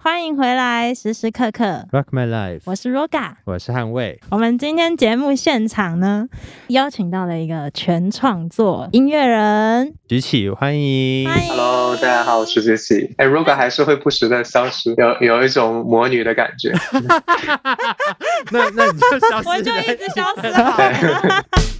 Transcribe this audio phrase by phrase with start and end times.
[0.00, 1.84] 欢迎回来，时时刻刻。
[1.90, 3.32] Rock My Life，我是 Roga。
[3.44, 4.20] 我是汉卫。
[4.30, 6.28] 我们今天节目现场呢，
[6.68, 11.28] 邀请到了一个全创作音乐人，举起，欢迎。
[11.28, 11.48] 欢迎。
[11.48, 13.12] Hello，大家好，我是杰西。
[13.18, 16.72] 哎，Roga 还是会不时的消失，有有一种魔女的感觉。
[18.52, 21.44] 那那你就消失，我就一直消失好了。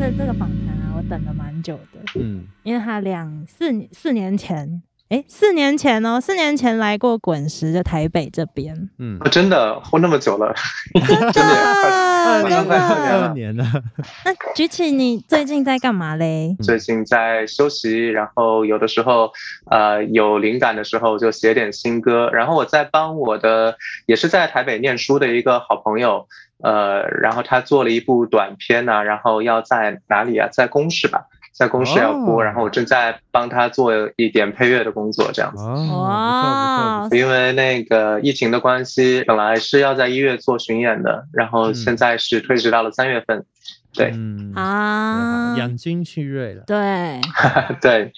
[0.00, 9.18] 这这这个访谈啊，我等了蛮久的，嗯，因为他两四四年前，哎，四年前哦，四年前来过滚石的台北这边，嗯。
[9.20, 10.54] 哦，真的混那么久了，
[11.06, 13.26] 真的啊 真快快快的。
[13.28, 13.64] 二年了，
[14.24, 16.56] 那举起，你最近在干嘛嘞？
[16.62, 19.30] 最近在休息，然后有的时候
[19.70, 23.76] 呃有灵感的时候就写点新歌，然后我在帮我的
[24.06, 26.26] 也是在台北念书的一个好朋友，
[26.62, 30.48] 呃，然后他做了一部短片呢、然后要在哪里啊？
[30.52, 35.62] 在公视吧，在公视要播，哦然后我正在帮他做一点配乐的工作，这样子。
[35.62, 43.44] 哦，哇因为那个疫情的关系，本来是要在一月做巡演的，然后现在是推迟到了三月份。
[43.92, 46.62] 对嗯，啊，养精蓄锐了。
[46.64, 47.20] 对，
[47.82, 48.12] 对，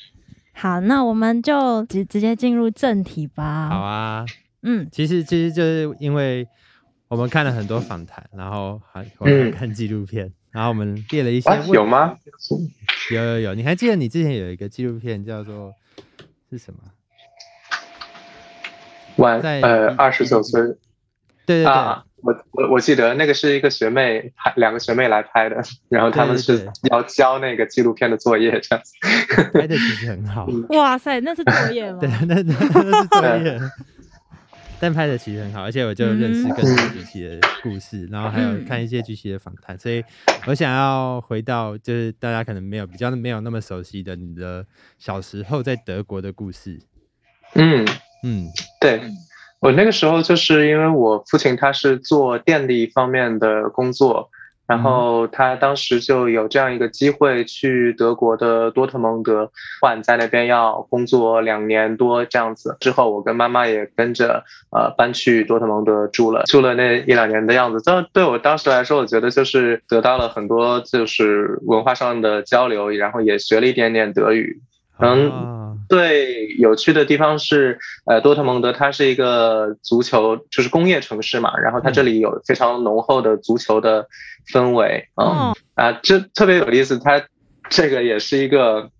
[0.52, 3.70] 好，那我们就直直接进入正题吧。
[3.70, 4.26] 好啊，
[4.62, 6.46] 嗯，其实其实就是因为
[7.12, 12.16] 我们看了很多访谈，然后还我看纪录片，然后我们列了一些有吗？
[13.12, 15.74] 有有有，你还记得你之前有一个纪录片叫做
[16.50, 16.78] 是什么？
[19.16, 20.62] 晚在呃二十九岁
[21.44, 28.94] 对对对，啊，我我我记得那个是一个学妹，还两个学妹来拍的， 然后他们是要交那个纪录片的作业这样子。
[29.52, 30.48] 拍的其实很好。
[30.70, 31.98] 哇塞，那是作业吗？
[32.00, 33.60] 对，那那那是作业，
[34.82, 40.02] 但拍的其实很好，而且我就认识更多菊琪的故事，然后还有嗯看一些菊琪的访谈，所以
[40.44, 44.66] 我想要回到就是大家可能没有比较没有那么熟悉的你的
[44.98, 46.80] 小时候在德国的故事。
[47.54, 47.86] 嗯，
[48.24, 48.48] 嗯
[48.80, 49.00] 对。
[49.60, 54.28] 我那个时候就是因为我父亲他是做电力方面的工作，
[54.72, 59.50] 然后他当时就有这样一个机会去德国的多特蒙德，
[59.82, 62.74] 换在那边要工作两年多这样子。
[62.80, 67.82] 之后我跟妈妈也跟着呃搬去多特蒙德住了，住了那一两年的样子。
[67.82, 74.62] 这对我当时来说，我觉得就是得到了很多就是文化上的交流，然后也学了一点点德语。
[74.98, 75.58] 嗯啊。
[75.88, 84.06] 对，有趣的地方是，呃，多特蒙德它是一个足球，就是工业城市嘛，然后它这里有非常浓厚的足球的
[84.50, 87.22] 氛围，嗯哦，啊，这特别有意思，它
[87.68, 88.90] 这个也是一个，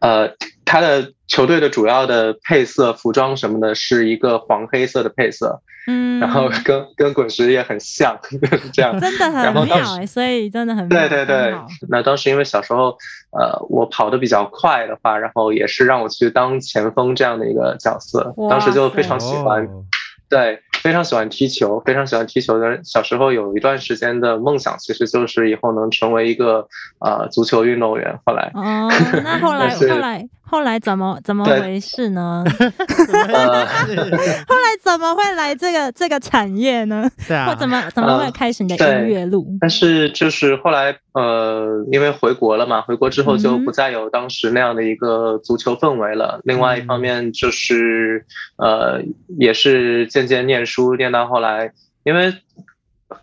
[0.00, 0.34] 呃，
[0.68, 8.18] 它的球队的主要的配色、服装什么的是一个黄黑色的配色，嗯，然后跟跟滚石也很像，
[8.74, 9.00] 这样。
[9.00, 11.54] 真的很然后当妙哎，所以真的很对对对，
[11.88, 12.98] 那当时因为小时候，
[13.30, 19.84] 呃，我跑得比较快的话，然后也是让我去当前锋这样的一个角色，当时就非常喜欢，哦
[20.30, 22.80] 对，非常喜欢踢球，非常喜欢踢球的。
[22.84, 26.68] 小时候有一段时间的梦想，其实就是以后能成为一个
[27.00, 28.18] 呃足球运动员。
[28.26, 28.90] 后来，哦，
[29.24, 32.42] 那后来 但是后来后来怎么怎么回事呢？
[32.48, 37.08] 呃，后来怎么会来这个这个产业呢？
[37.26, 39.46] 对啊，或怎么怎么会开始你的音乐路？
[39.60, 46.40] 但是就是后来呃，因为回国了嘛，回国之后就不再有当时那样的一个足球氛围了。
[46.44, 48.24] 另外一方面就是
[48.56, 49.02] 呃，
[49.38, 51.72] 也是渐渐念书，念到后来，
[52.04, 52.32] 因为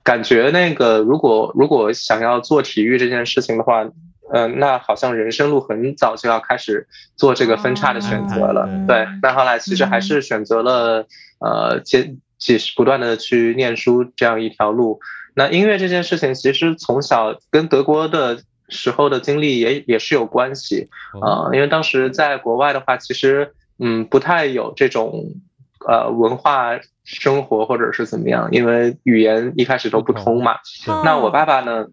[0.03, 3.83] 感觉那个如果如果想要做体育这件事情的话。
[4.31, 9.07] 呃，那好像人生路很早就要开始做这个分叉的选择了，哦对。
[9.21, 11.05] 那后来其实还是选择了、
[11.39, 14.99] 呃，接继续不断的去念书这样一条路。
[15.35, 20.89] 那音乐这件事情，其实从小跟德国的时候的经历也也是有关系
[21.21, 25.25] 啊、哦因为当时在国外的话，其实嗯不太有这种
[25.87, 30.55] 呃文化生活或者是怎么样，因为语言一开始都不通嘛。
[30.87, 31.85] 哦那我爸爸呢，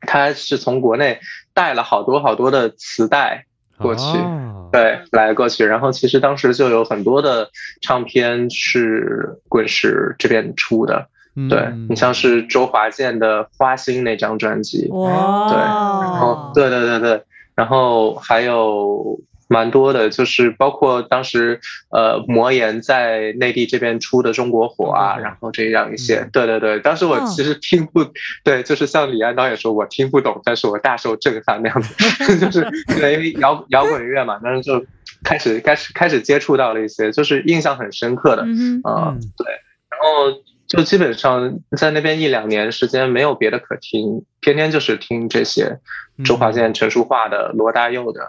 [0.00, 1.20] 他是从国内
[1.54, 3.46] 带了好多好多的磁带
[3.78, 5.64] 过去，哦，对，来过去。
[5.64, 7.50] 然后其实当时就有很多的
[7.80, 11.08] 唱片是滚石这边出的。
[11.36, 17.22] 嗯对你像是周华健的《花心》那张专辑，哇，对，然后对对对对，
[17.54, 19.16] 然后还有
[19.50, 21.60] 蛮多的，就是包括当时
[21.90, 28.04] 呃魔岩在内地这边出的《中国火》啊，然后这样一些嗯，对对对，当时我哦其实听不
[28.44, 32.64] 对，就是像李安导演说，我听不懂，但是我大受震撼那样子， 就是
[33.00, 34.86] 对，因为摇摇滚乐嘛，但是就
[35.24, 39.46] 开始开始开始接触到了一些，就是印象很深刻的，嗯对，
[39.90, 45.80] 然后就基本上在那边一两年时间没有别的可听，天天就是听这些
[46.24, 48.20] 周华健、陈淑桦的、罗大佑的，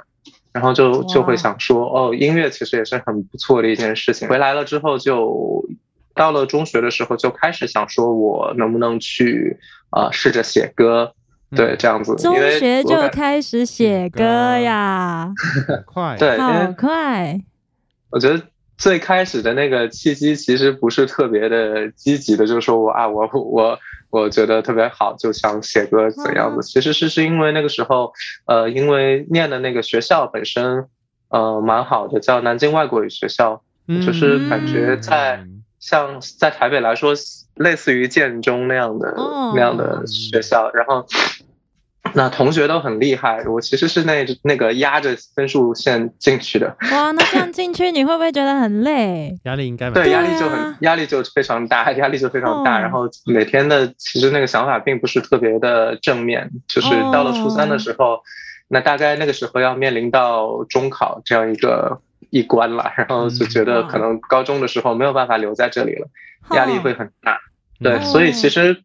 [0.53, 4.27] 然后就就会想说，哦，音乐其实也是很不错的一件事情。
[4.27, 5.65] 回来了之后，就
[6.13, 9.57] 到了中学的时候，就开始想说，我能不能去
[9.89, 11.13] 啊试着写歌，
[11.55, 12.15] 对，这样子。
[12.15, 15.31] 中学就开始写歌呀，
[15.85, 17.39] 快，对，好快。
[18.09, 18.41] 我觉得。
[18.81, 23.77] 最开始的那个契机其实不是特别的积极的，就是说我啊，我我
[24.09, 26.67] 我觉得特别好，就想写歌怎样子。
[26.67, 28.11] 其实是是因为那个时候，
[28.47, 30.87] 呃，因为念的那个学校本身，
[31.29, 35.45] 呃，蛮好的，叫南京外国语学校，就是感觉在
[35.79, 37.13] 像在台北来说，
[37.53, 39.13] 类似于建中那样的
[39.53, 41.05] 那样的学校，然后。
[42.15, 46.75] 那同学都很厉害，我其实是那那个压着分数线进去的。
[46.91, 49.37] 哇，那这样进去你会不会觉得很累？
[49.45, 52.79] 压力应该对，压力就很压力就非常大，压力就非常大。
[52.79, 58.19] 然后每天的其实那个想法并不是特别的正面，就是到了初三的时候，
[58.67, 61.99] 那大概那个时候要面临到中考这样一个
[62.29, 66.07] 一关了，然后就觉得可能高中的时候没有办法留在这里了，
[66.55, 67.39] 压力会很大。
[67.81, 68.83] 对，所以其实。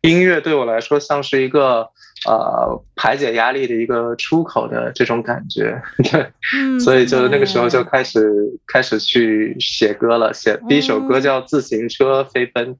[0.00, 1.88] 音乐对我来说像是一个
[2.26, 5.80] 呃排解压力的一个出口的这种感觉，
[6.10, 8.32] 对，所以就那个时候就开始
[8.66, 12.76] 开始去写歌了，写第一首歌叫《自行车飞奔》，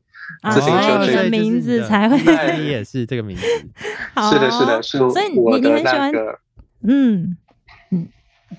[0.53, 2.19] 自行车这个名字才会，
[2.65, 3.43] 也是这个名字，
[4.31, 6.13] 是的，是的，是所以你你很喜欢，
[6.83, 7.37] 嗯。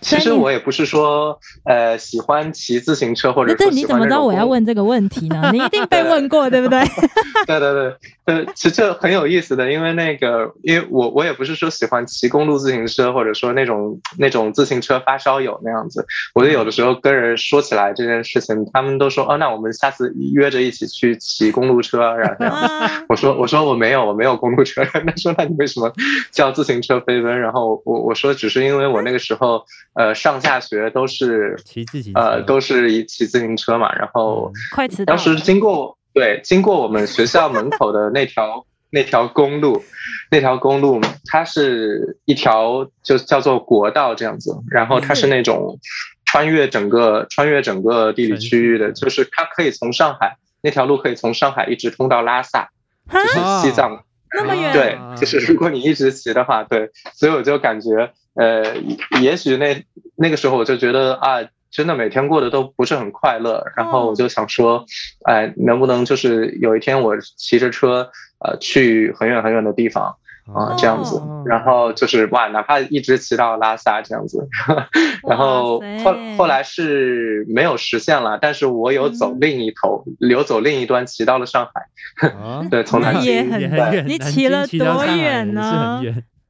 [0.02, 3.56] 其实我也不是说，呃，喜欢骑自行车或者。
[3.56, 5.50] 对，你怎么知道我要问这个问题呢？
[5.52, 6.80] 你一定被问过，对不对？
[7.48, 7.96] 对对对，
[8.26, 16.06] 呃，其实很有意思的，因为那个，因为我我也不是说喜欢骑公路自行车，或者说那种那种自行车发烧友那样子。
[16.36, 22.58] 我就有的时候跟人说起来这件事情，他们都说，哦，那我们下次约着一起去骑公路车，然后
[23.10, 25.92] 我说我说我没有我没有公路车， 他说那你为什么
[26.32, 27.40] 叫自行车飞奔？
[27.42, 29.66] 然后我我说只是因为我那个时候。
[29.94, 33.94] 呃，上下学都是骑自行，呃，都是一骑自行车嘛。
[33.96, 35.14] 然后，快迟到。
[35.14, 39.84] 当时经过，对，经过我们学校门口的那条那条公路，
[40.32, 44.56] 那条公路它是一条就叫做国道这样子。
[44.70, 45.80] 然后它是那种
[46.26, 52.70] 穿越整个穿越整个地理区域的，就是它可以从上海那条路可以从上海一直通到拉萨，
[53.12, 54.04] 就是西藏。
[54.36, 58.76] 那么远，对，就是如果你一直骑的话，对，所以我就感觉，呃，
[59.22, 59.84] 也许那
[60.16, 61.40] 那个时候我就觉得啊，
[61.72, 64.86] 真的每天过得都不是很快乐，然后我就想说，
[65.26, 70.18] 哎，能不能就是有一天我骑着车，呃，去很远很远的地方。
[70.56, 74.48] 啊，这样子，然后就是哇，哪怕一直骑到拉萨这样子，
[75.28, 81.88] 然后后后来是没有实现了，但是我有走另一头，流走另一端，骑到了上海。
[82.70, 86.02] 对，从南京很远，你骑了多远呢？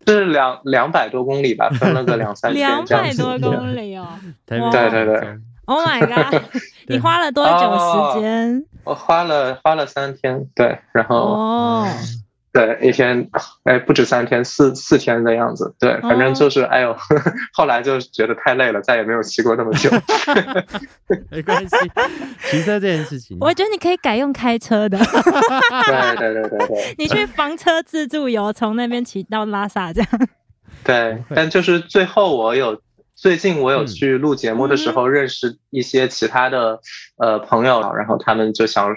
[0.07, 4.07] 是两两百多公里吧， 分了个两三天两百多公里哦，
[4.47, 5.37] 对对对。
[5.65, 6.41] Oh my god！
[6.87, 8.65] 你花了多久时间？
[8.83, 11.87] 我花了花了三天，对，然后哦。
[12.59, 13.29] 对，一天，
[13.63, 15.73] 哎，不止三天，四四天的样子。
[15.79, 16.93] 对，反正就是，哎呦，
[17.55, 19.89] 后来就觉得太累了，再也没有骑过那么久。
[21.31, 21.77] 没关系，
[22.51, 24.97] 骑车这件事情，我觉得你可以改用开车的。
[24.97, 30.09] 对对对对对， 你去房车自助游，从那边骑到拉萨这样。
[30.83, 32.81] 对，但就是最后我有。
[33.21, 36.79] 最近我有去录节目的时候，认识一些其他的
[37.17, 38.95] 呃朋友，然后他们就想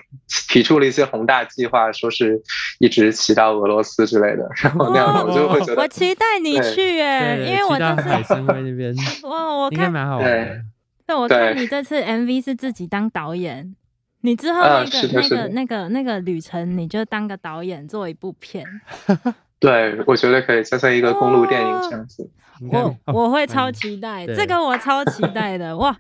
[0.48, 2.40] 提出了一些宏大计划，说是
[2.78, 10.64] 一直骑到俄罗斯之类的，然后那样的我就会觉得，我期待你去耶，因为我这次海参崴那边，哇，我看蛮好玩。
[11.04, 13.74] 对，我看你这次 MV 是自己当导演，
[14.20, 18.64] 你之后那个那个那个那个旅程，你就当个导演做一部片。
[19.62, 22.28] 对，我觉得可以，就像一个公路电影这样子。
[22.70, 25.96] 我我会超期待这个，我超期待的哇！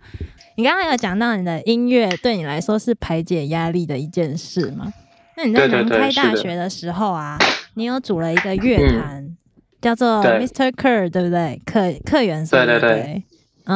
[0.56, 4.92] 你刚刚有讲到你的音乐对你来说是排解压力的一件事吗？
[5.36, 7.38] 那你在南开大学的时候啊，
[7.74, 9.36] 你有组了一个乐团，
[9.80, 10.70] 叫做 Mr.
[10.72, 11.62] Kerr，对不对？
[11.64, 13.22] 客客元素对对对，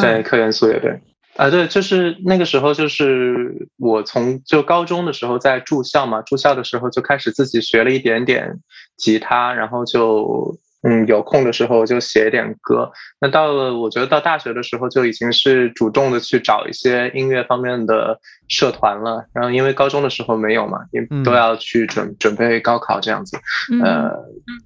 [0.00, 1.00] 对客元素乐队。
[1.36, 8.60] 啊，对，就是那个时候，就是我从就高中的时候在住校嘛，住校的时候就开始自己学了一点点
[8.96, 10.58] 吉他，然后就。
[10.82, 12.92] 嗯，有空的时候就写点歌。
[13.20, 19.24] 那到了，我觉得到大学的时候就已经是主动的去找一些音乐方面的社团了。
[19.32, 23.36] 然后因为高中的时候没有嘛，也都要去准准备高考这样子。
[23.82, 24.12] 呃，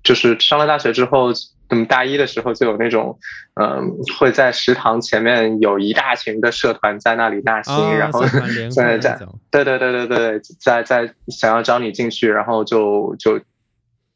[0.02, 1.32] 就是上了大学之后，
[1.70, 3.18] 我们大一的时候就有那种，
[3.54, 8.22] 嗯，会在食堂前面有一大群的社团在那里纳新，然后
[8.68, 9.18] 在在
[9.50, 13.40] 对对对对对，在在想要招你进去，然后就就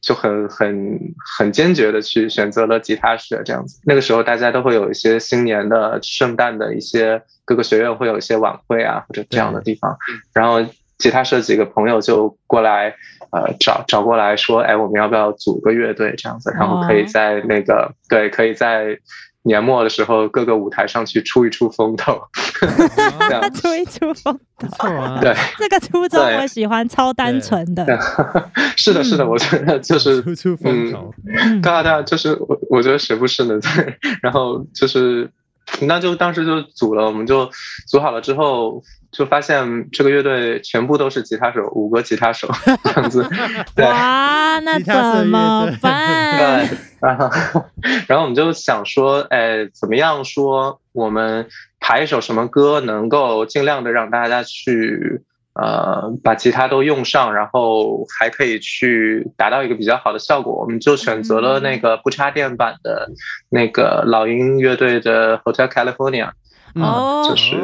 [0.04, 1.00] 就很很
[1.38, 3.80] 很坚决的去选择了吉他社这样子。
[3.84, 9.96] 那个时候大家都会有一些新年的、圣诞的一些各个学院会有一些晚会啊，或者这样的地方，
[10.32, 10.64] 然后
[10.99, 12.94] 吉他社几个朋友就过来。
[13.34, 16.52] 呃，找找过来说，哎，我们要不要组个乐队这样子？
[16.56, 18.96] 然后可以在那个对，可以在
[19.44, 22.20] 年末的时候各个舞台上去出一出风头，
[23.54, 25.20] 出一出风头。
[25.20, 27.86] 对， 这个初衷我喜欢，超单纯的。
[28.76, 31.14] 是的，是的，我觉得就是出出风头。
[31.62, 33.58] 对啊，对啊，就是我我觉得谁不是呢？
[33.60, 35.30] 对，然后就是。
[35.80, 37.48] 那就当时就组了，我们就
[37.88, 38.82] 组好了之后，
[39.14, 42.49] 就发现这个乐队全部都是吉他手，五个吉他手
[42.85, 43.23] 这样子。
[43.80, 46.68] 哇，那怎么办？
[46.68, 47.30] 对，然后
[48.09, 51.47] 然后我们就想说，哎，怎么样说我们
[51.80, 55.23] 排一首什么歌，能够尽量的让大家去。
[55.56, 63.09] 呃，把吉他都用上，然后还可以去达到一个比较好的效果，我们就选择了那个不插电版的
[63.50, 66.33] 那个老鹰乐队的 Hotel California。
[66.75, 67.57] 哦，就是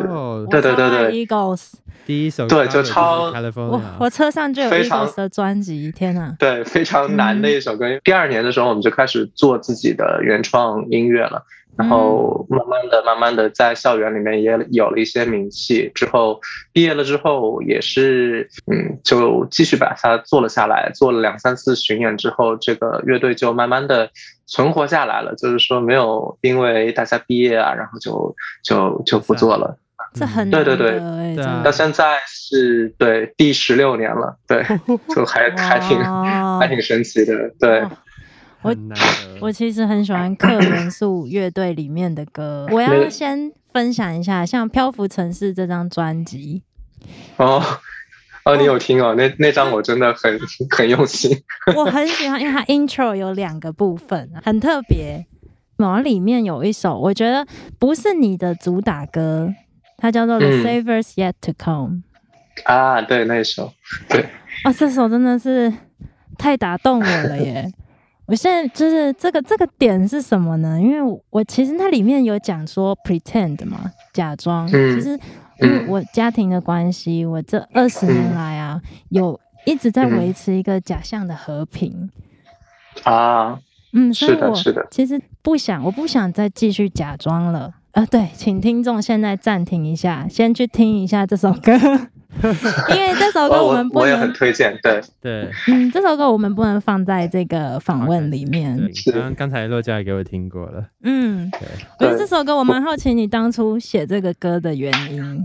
[0.50, 1.72] 对对对对，Eagles
[2.06, 6.34] 第一首对，就超我我车上就有 Eagles 的专辑，天哪！
[6.38, 7.86] 对，非常难的一首歌。
[8.02, 11.44] 第二年的时候，我们就开始做自己的原创音乐了。
[11.76, 15.90] 然后慢慢的、慢慢的在校园里面也有了一些名气。
[15.94, 16.40] 之后
[16.72, 20.90] 毕业了之后，也是嗯，就继续把它做了下来。
[20.94, 24.10] 做了两三次巡演之后，这个乐队就慢慢的
[24.46, 25.34] 存活下来了。
[25.36, 29.78] 就是说没有因为大家毕业啊，然后就就就不做了。
[30.14, 30.98] 这很对对对，
[31.62, 34.36] 到现在是对第十六年了。
[34.46, 34.62] 对，
[35.14, 35.98] 就还还挺
[36.58, 37.50] 还挺神奇的。
[37.58, 37.82] 对。
[38.62, 38.76] 我
[39.40, 46.62] 我其实很喜欢客元素乐队里面的歌， 我要先分享一下，像《漂浮城市》这张专辑。
[47.36, 47.62] 哦
[48.44, 49.14] 哦，你有听哦？
[49.16, 50.38] 那那张我真的很
[50.70, 51.30] 很用心。
[51.76, 55.26] 我很喜欢，因为它 intro 有两个部分，很特别。
[55.76, 57.46] 然后里面有一首，我觉得
[57.78, 59.54] 不是你的主打歌，
[59.96, 62.02] 它叫做《The Savers Yet to Come》。
[62.70, 63.72] 啊，对，那一首，
[64.08, 64.20] 对。
[64.64, 65.72] 哦，这首真的是
[66.36, 67.72] 太打动我了耶！
[68.30, 70.80] 我现在就是这个这个点是什么呢？
[70.80, 74.68] 因为我其实它里面有讲说 pretend 嘛，假装。
[74.68, 75.18] 其实
[75.88, 82.08] 我家庭的关系，我这二十年来啊，有一直在维持一个假象的和平。
[83.02, 83.58] 啊，
[83.92, 84.86] 嗯，是的，是的。
[84.92, 87.74] 其实不想，我不想再继续假装了。
[87.90, 91.72] 啊，对，请听众现在暂停一下，先去听一下这首歌。
[92.90, 98.78] 因为这首歌我们不能我也很推荐，对对，嗯，这首歌我们不能放在这个访问里面。
[99.12, 101.60] 刚刚才洛佳也给我听过了，嗯，对。
[101.98, 105.44] 可是这首歌我蛮好奇，你当初写这个歌的原因。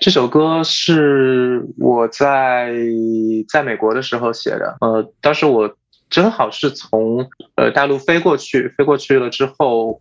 [0.00, 2.74] 这首歌是我在
[3.48, 5.74] 在美国的时候写的，呃，当时我
[6.10, 7.26] 正好是从
[7.56, 10.00] 呃大陆飞过去，飞过去了之后。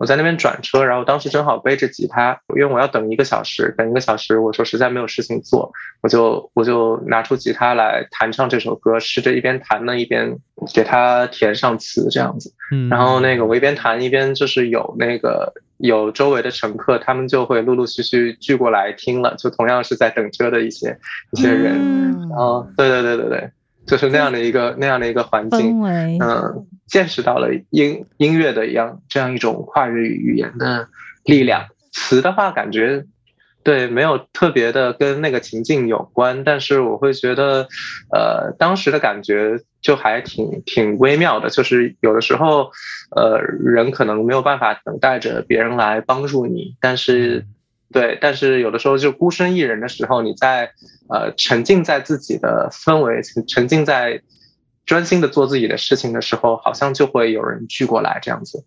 [0.00, 10.38] 我在那边转车，然后当时正好背着吉他，因为我要等一个小时，等一个小时，我说实在没有事情做，我就我就拿出吉他来弹唱这首歌，试着一边弹呢一边
[10.74, 12.50] 给他填上词这样子。
[12.72, 20.98] 嗯，然后那个我一边弹一边就是有那个有周围的乘客，他们就会陆陆续续聚过来听了，就同样是在等车的一些
[21.32, 22.26] 一些人。
[22.30, 23.50] 然后，对对对对对。
[23.90, 25.82] 就是那样的一个那样的一个环境，
[26.20, 30.86] 嗯，见识到了音音乐的一样这样一种跨越语言的
[31.24, 31.66] 力量。
[31.90, 33.04] 词的话，感觉
[33.64, 37.66] 对没有特别的跟那个情境有关，但是我会觉得，
[38.12, 41.50] 呃，当时的感觉就还挺挺微妙的。
[41.50, 42.70] 就是有的时候，
[43.16, 47.44] 呃，人可能没有办法等待着别人来帮助你，但是。
[47.92, 50.72] 对，但是有的时候就孤身一人的时候，你在
[51.08, 54.22] 呃沉浸在自己的氛围，沉浸在
[54.86, 58.64] 专心的做自己的事情的时候，好像就会有人聚过来这样子。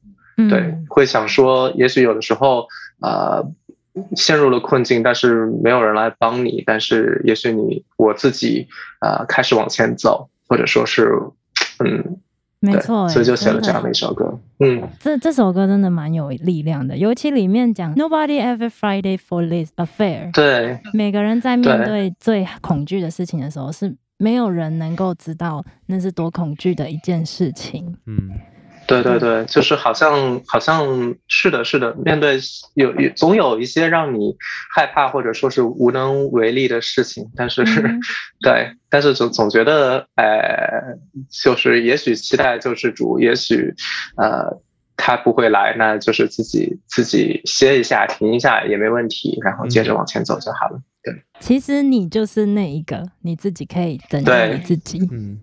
[0.50, 2.68] 对，会想说，也许有的时候
[3.02, 3.50] 呃
[4.16, 8.68] 陷入了困境，但是没有人来帮你，但是也许你我自己
[9.00, 11.18] 呃开始往前走，或者说是
[11.80, 12.18] 嗯。
[12.64, 14.40] 没错，所以就写了这样的一首歌。
[14.60, 20.32] 嗯，这这首歌真的蛮有力量的，尤其里面讲 Nobody ever Friday for this affair。
[20.32, 27.98] 对，每个人在面对最恐惧的事情的时候，是没有人能够知道那是多恐惧的一件事情。
[28.06, 28.30] 嗯，
[28.86, 32.40] 对对对，就是好像好像是的，是的，面对
[32.74, 34.36] 有有总有一些让你
[34.76, 37.64] 害怕或者说是无能为力的事情，但是
[38.44, 40.98] 对，但是总总觉得，呃，
[41.44, 43.74] 就是也许期待救世主，也许
[44.18, 44.62] 呃
[44.98, 50.80] 他不会来，那就是自己自己歇一下，停一下也没问题，然后接着往前走就好了。
[51.02, 55.00] 对，其实你就是那一个，你自己可以拯救你自己。
[55.12, 55.40] 嗯，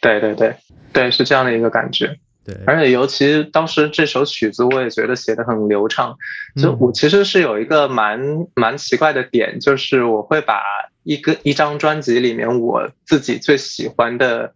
[0.00, 0.54] 对对对
[0.92, 2.18] 对，是这样的一个感觉。
[2.66, 6.16] 而且尤其当时这首曲子，我也觉得写的很流畅。
[6.56, 8.20] 就我其实是有一个蛮
[8.54, 10.62] 蛮奇怪的点，就是我会把
[11.02, 14.54] 一个一张专辑里面我自己最喜欢的。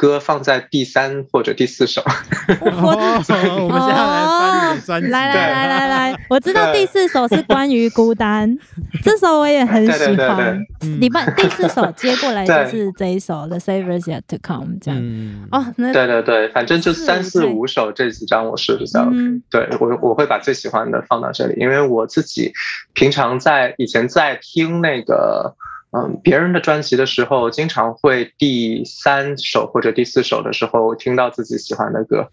[0.00, 2.02] 歌放在第三或者第四首。
[2.62, 5.08] 我们现在来翻你的专辑。
[5.08, 8.56] 来来来来来，我知道第四首是关于孤单，
[9.04, 10.58] 这首我也很喜欢。
[10.98, 14.98] 你把第四首接过来就是这一首《The Savers Yet to Come》这样。
[15.52, 19.16] 哦，那对对对，反正就三四五首这几张我是比较 OK。
[19.50, 22.54] 对我我会把最喜欢的放到这里，因为我自己
[22.94, 25.54] 平常在以前在听那个。
[25.92, 32.28] 嗯，别人的专辑的时候，经常会第三首或者第四首的时候听到自己喜欢的歌，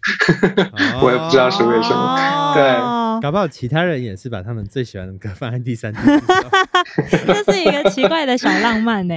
[1.02, 2.54] 我也不知道是为什么。
[2.54, 2.72] 对，
[3.20, 5.92] 搞不好其他人也是把他们最喜欢的歌放在第三。
[7.26, 9.14] 这是一个奇怪的小浪漫 呢。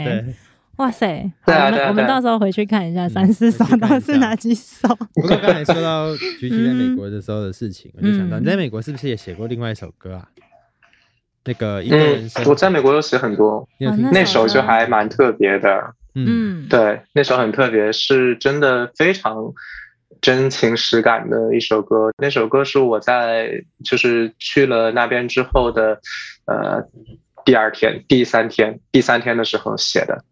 [0.78, 1.30] 哇塞！
[1.46, 4.88] 对啊，我们到时候回去看一下三四首都是哪几首。
[5.14, 10.28] 不过刚才说到菊菊在美国的时候的事情，我就想到你在美国是不是也写过另外一首歌啊？
[11.44, 13.68] 那个嗯，我在美国有写很多，
[14.12, 15.94] 那首就还蛮特别的。
[16.14, 19.54] 嗯，对，那首很特别，是真的非常
[20.22, 22.12] 真情实感的一首歌。
[22.18, 26.00] 那首歌是我在就是去了那边之后的
[26.46, 26.84] 呃
[27.46, 30.24] 第二天、第三天、第三天的时候写的。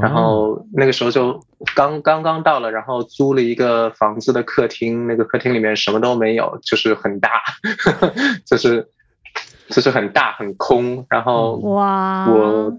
[0.00, 1.40] 然后那个时候就
[1.74, 7.30] 刚刚刚到了，然后租了一个房子的客厅，那个客厅里面什么都没有，就是很大，
[8.44, 8.88] 就是。
[9.68, 12.78] 就是很大很空，然后哇，我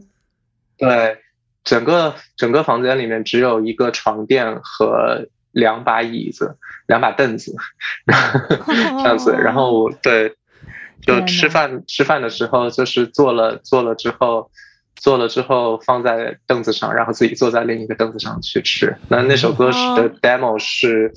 [0.78, 1.18] 对
[1.64, 7.56] 整个整个房间里面只有一个床垫和两把椅子，两把凳子，
[8.06, 9.34] 这样子。
[9.34, 10.36] 然后对，
[11.02, 14.50] 就吃饭吃饭的时候，就是坐了坐了之后，
[14.96, 18.96] 坐了之后放在凳子上，然后自己坐在另一个凳子上去吃。
[19.10, 21.12] 那那首歌的 demo 是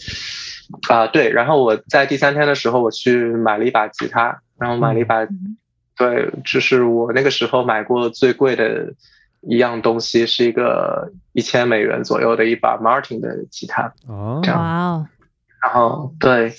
[0.88, 1.31] 啊，对。
[1.31, 5.26] 然后我在第三天的时候，我去买了一把吉他，然后买了一把。
[5.97, 8.95] 对，就是我那个时候买过最贵的
[9.41, 13.93] 一样东西，是一个一千美元左右的一把 Martin 的吉他。
[14.07, 15.07] 哦，哇哦！
[15.63, 16.55] 然后对，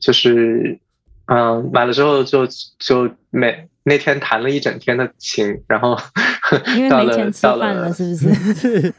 [0.00, 0.78] 就是
[1.26, 2.46] 嗯，买了之后就
[2.78, 5.98] 就每那天弹了一整天的琴，然后
[6.76, 8.14] 因为 没钱吃饭了，是不
[8.54, 8.92] 是？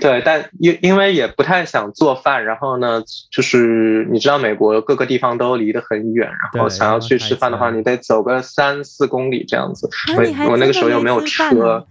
[0.00, 9.88] 对，但因因为也不太想做饭，然后呢，就是你知道美国各个地方都离得很远，然后想要去吃饭的话，你得走个三四公里这样子。
[10.16, 11.86] 我我那个时候又没有车，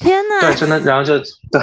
[0.00, 0.40] 天哪！
[0.40, 1.60] 对，真的，然后就对。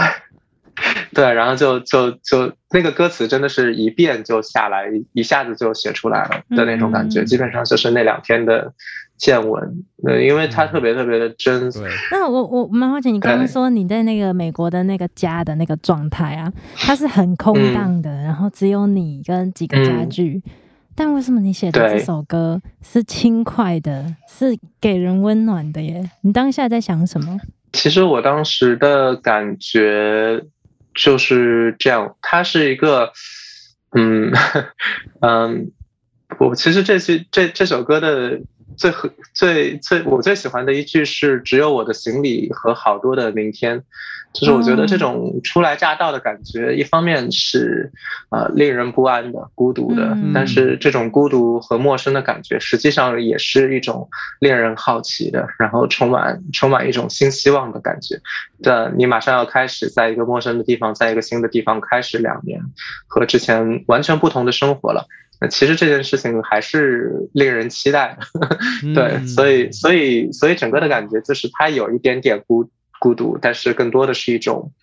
[1.13, 8.74] 对，然后就就就那个歌词真的是一遍就下来，一下子就写出来了的那种感觉，基本上就是那两天的
[9.18, 9.84] 见闻。
[10.04, 11.72] 对，因为它特别特别的真。
[12.12, 20.42] 那我我蛮好奇，你刚刚说你在那个美国的那个家的那个状态啊，它是很空荡的，然后只有你跟几个家具，
[20.96, 26.10] 但为什么你写的这首歌是轻快的，是给人温暖的耶？
[26.22, 27.38] 你当下在想什么？
[27.72, 30.42] 其实我当时的感觉
[30.95, 33.12] 就是这样，它是一个，
[33.91, 34.32] 嗯
[35.21, 35.71] 嗯，
[36.39, 38.39] 我其实这句这这首歌的
[38.77, 38.91] 最
[39.34, 43.84] 最最我最喜欢的一句是“只有我的行李和好多的明天”。
[44.32, 47.91] 就是我觉得这种初来乍到的感觉，一方面是
[48.29, 54.08] 呃令人不安的、孤独的，但是这种孤独和陌生的感觉，实际上也是一种
[54.39, 58.21] 令人好奇的，然后充满充满一种新希望的感觉。
[58.62, 62.62] 的，你马上要开始在一个陌生的地方，在一个新的地方开始两年
[63.08, 65.08] 和之前完全不同的生活了。
[65.41, 68.17] 那其实这件事情还是令人期待
[68.93, 72.69] 的， 对，所以所以所以整个的感觉就是它有一点点孤。
[73.02, 74.73] 孤独，但是更多的是一种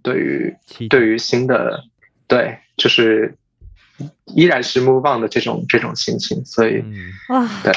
[0.00, 0.56] 对于
[0.88, 1.82] 对于新的
[2.28, 3.36] 对，就是
[4.36, 6.80] 依然是 move on 的这种这种心情，所以
[7.28, 7.72] 哇，对，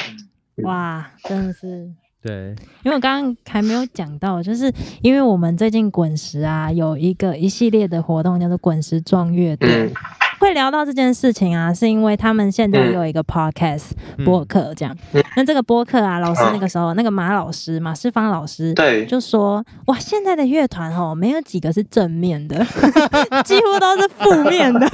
[0.62, 1.90] 哇，真的是
[2.22, 9.92] 对，因为我刚刚还没有讲到，就是因为我们最近滚石啊有一个一系列的活动叫做滚石撞乐队，
[10.40, 13.90] 会聊到这件事情啊，是因为他们现在有一个 podcast
[14.24, 14.96] 播客，这样。
[15.36, 22.56] 那这个播客啊，老师那个时候，那个马老师马世芳老师，对，就说哇，现在的乐团哦，没有几个是正面的，
[23.44, 24.88] 几乎都是负面的。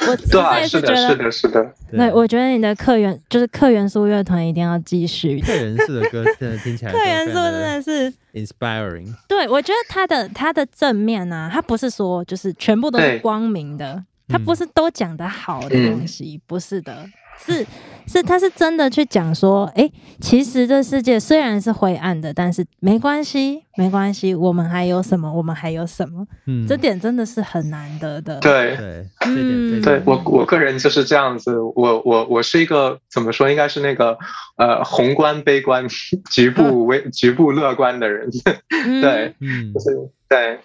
[0.00, 1.74] 我实在是觉得，是的，是的。
[1.90, 5.40] 对，我觉得你的客源就是客元素乐团一定要继续。
[5.40, 9.12] 客元素的歌真的听起来， 客元素真的是 inspiring。
[9.26, 17.06] 对，我觉得他的他的正面啊，他不是说就是全部都是光明的，他不是都讲的好的东西，不是的。
[17.40, 17.64] 是
[18.08, 19.88] 是，他是真的去讲说，哎，
[20.20, 25.32] 其实这世界虽然是灰暗的，但是没关系，没关系，我们还有什么？
[25.32, 26.26] 我们还有什么？
[26.48, 28.40] 嗯，这点真的是很难得的。
[28.40, 33.48] 对对，嗯，对我我个人就是这样子，我我我是一个怎么说？
[33.48, 34.18] 应该是那个
[34.56, 35.86] 呃，宏观悲观，
[36.32, 38.28] 局部微局部乐观的人。
[39.00, 39.96] 对，嗯，就是
[40.28, 40.58] 对。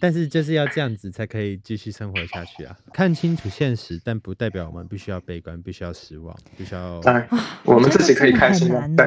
[0.00, 2.76] 但是就是要这样子才可以继续生活下去啊！
[2.92, 7.00] 看清楚现实，但不代表我们必须要悲观，必须要失望，必须要。
[7.00, 7.28] 当然，
[7.64, 8.68] 我们自己可以开心。
[8.96, 9.06] 对，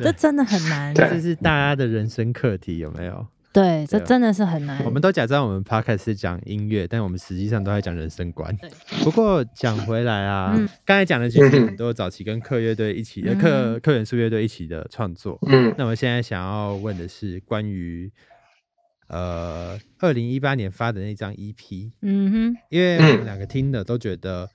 [0.00, 0.92] 这真的很难。
[0.94, 3.26] 这是大家的人生课题，有没有？
[3.52, 4.84] 对，这真的是很难。
[4.84, 8.56] 我们都假装我们 podcast 是讲音乐，但我们实际上都在讲人生观。
[9.02, 10.54] 不过讲回来啊，
[10.84, 15.38] 刚才讲的其实很多早期跟客乐队一起的客客元素乐队一起的创作。
[15.48, 18.12] 嗯，那我现在想要问的是关于。
[19.10, 24.48] 呃，二零一八年发的那张 EP，嗯哼，因为我们两个听的都觉得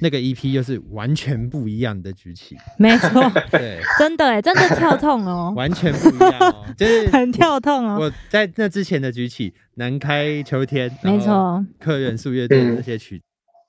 [0.00, 3.08] 那个 EP 又是完全不一样的举起，没错，
[3.50, 7.96] 对，真的哎，真的跳痛哦， 完全不一样哦，就是 很跳痛哦。
[7.98, 13.18] 我在那之前的举起，南开秋天，没错，客人素乐队的那些曲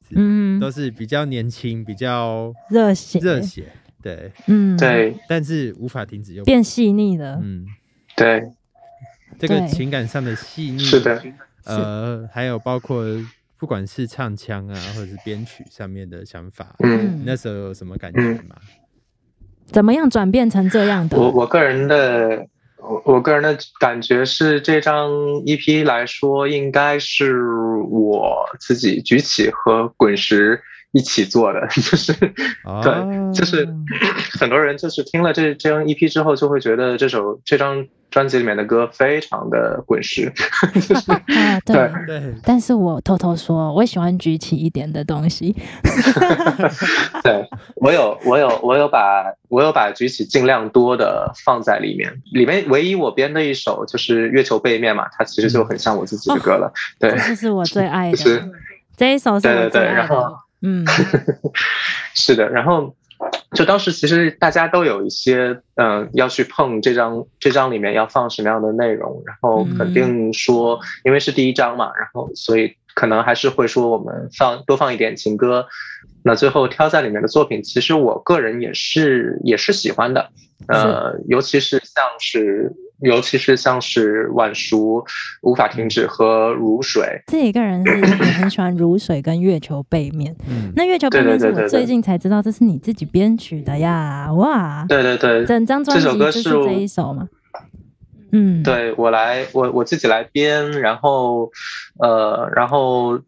[0.01, 3.71] 子，嗯，都是比较年轻，比较热血，热血，
[4.03, 7.65] 对，嗯，对，但是无法停止又变细腻了，嗯，
[8.17, 8.51] 对。
[9.37, 11.21] 这个情感上的细腻是的，
[11.65, 13.03] 呃，还有包括
[13.57, 18.55] 不管是唱腔啊，或者是编曲上面的想法，嗯，那时候有什么感觉吗？
[19.65, 21.17] 怎么样转变成这样的？
[21.17, 25.09] 我我个人的，我我个人的感觉是，这张
[25.45, 27.41] EP 来说，应该是
[27.89, 33.67] 我自己举起和滚石一起做的， 就是对，就是
[34.39, 37.85] 很多人就是听了这这张 EP 之后，就会觉得这首这张。
[38.15, 40.31] 专辑里面的歌非常的滚石，
[41.65, 45.53] 对对，但是我偷偷说，我喜欢举起一点的东西。
[47.21, 56.71] 对我有我有我有把我有把举起尽量多的放在里面，里面唯一我编的一首就是《月球背面》嘛，它其实就很像我自己的歌了。
[56.97, 58.49] 对，这是我最爱的，
[58.95, 60.33] 这一首是我最爱的。
[60.61, 60.85] 嗯，
[62.15, 62.95] 是的，然后。
[63.51, 75.67] 就当时其实大家都有一些嗯要去碰这张这张里面要放什么样的内容，然后肯定说因为是第一张嘛，然后所以可能还是会说我们放多放一点情歌。
[76.23, 80.31] 那最后挑在里面的作品，其实我个人也是也是喜欢的，
[80.67, 82.73] 呃，尤其是像是。
[83.01, 85.03] 尤其是像是晚熟、
[85.41, 90.33] 无法停止和如水，这一个人是也很喜欢如水跟月球背面。
[90.47, 94.31] 嗯，那月球背面是我最近才知道这是你自己编曲的呀！
[94.33, 97.27] 哇，对对对，整张专辑就是这一首吗？
[98.31, 101.51] 嗯，对我来，我我自己来编，然后
[101.99, 103.19] 呃，然后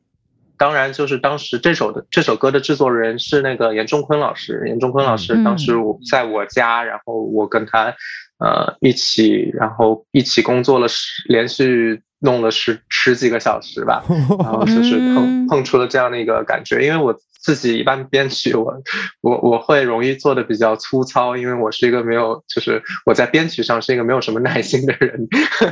[0.58, 7.94] 当然就是当时这首的这首歌的制作人是那个严仲坤老师，严仲坤老师当时我在我家，然后我跟他。
[8.40, 14.04] 呃，一起，然后一起工作了十，连续弄了十十几个小时吧，
[14.40, 17.18] 然后就是碰碰出了这样的一个感觉，因为我。
[17.48, 18.74] 自己一般编曲，我
[19.24, 25.26] 我我会容易做的比较粗糙，因为我是一个没有，就是我在编曲上是一个没有什么耐心的人。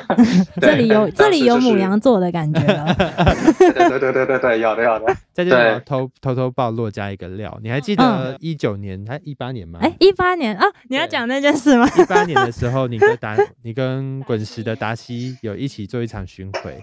[0.61, 2.95] 这里有这里有母羊座的感觉了。
[3.59, 5.13] 对对对对对，有的有的。
[5.33, 9.79] 在这里偷偷偷暴露加一个料，你还记得一九年还一八年吗？
[9.81, 11.85] 哎，一八年啊，你要讲那件事吗？
[11.99, 16.81] 一八年的时候，你跟达你跟滚石的达西有一起做一场巡回，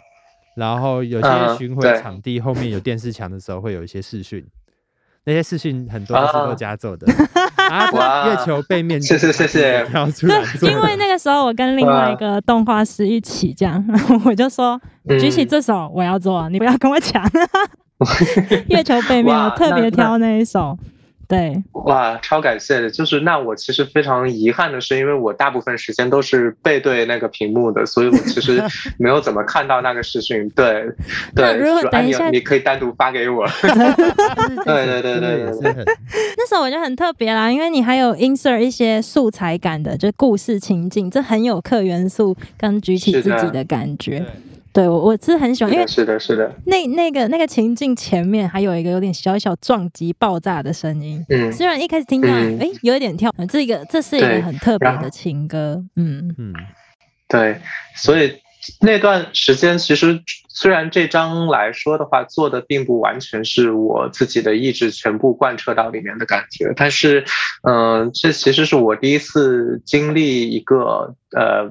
[0.55, 4.45] 然后有些巡回场地后面有电视墙的时候，会有一些视讯。
[5.25, 7.07] 那些视讯很多都是我家做的，
[7.71, 9.85] 啊， 月球背面，谢谢谢谢，
[10.29, 13.85] 对，因为那个时候我跟另外一个动画师一起这样，
[14.25, 17.25] 我就说举起这首我要做，你不要跟我抢，
[18.69, 20.77] 月球背面我特别挑那一首。
[21.33, 22.91] 对，哇，超感谢的。
[22.91, 28.63] 就是那我其实非常遗憾的是，因为我大部分时间都是背对那个屏幕的，所以我其实
[29.01, 30.47] 没有怎么看到那个视讯。
[30.51, 30.85] 对，
[31.35, 33.49] 对，如果等一下你可以单独发给我。
[34.67, 35.85] 对对对对对。
[36.37, 44.23] 那时候我就很特别啦，因为你还有 insert 一些素材感的，就故事情境，这很有客元素跟举起自己的感觉。
[44.73, 56.35] 对，我我是很喜欢，因为是的，是的，那那个那个情境前面还有一个有点小小撞击爆炸的声音，嗯，虽然一开始听到，哎，有一点跳，这个这是一个很特别的情歌，嗯。
[56.39, 56.55] 嗯，
[57.29, 57.61] 对，
[57.95, 58.35] 所以
[58.81, 67.27] 那段时间其实虽然这张来说的话做的并不完全是我自己的意志全部贯彻到里面的感觉，但是，
[67.69, 71.71] 嗯，这其实是我第一次经历一个呃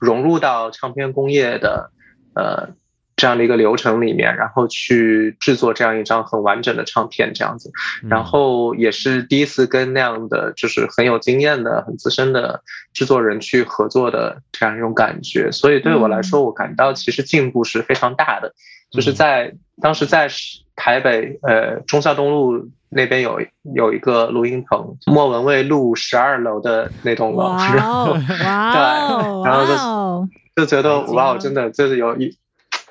[0.00, 1.90] 融入到唱片工业的。
[2.38, 2.68] 呃，
[3.16, 7.72] 这样的一个流程里面，然后去制作这样一张很完整的唱片，这样子，
[8.08, 12.62] 然后也是第一次跟那样的就是很有经验的、很资深的
[12.94, 18.54] 制作人去合作的这样一种感觉，所以对我来说，我感到其实进步是非常大的。
[18.92, 20.28] 就是在当时在
[20.76, 23.40] 台北呃中孝东路那边有
[23.74, 30.28] 有一个录音棚，莫文蔚录十二楼的那栋楼，然后 对，然后就。
[30.58, 32.36] 就觉得哇，真的就是有一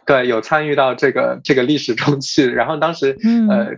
[0.06, 3.18] 对有参与到这个这个历史中去，然后当时
[3.50, 3.76] 呃，